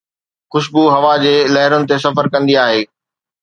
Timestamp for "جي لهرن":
1.23-1.83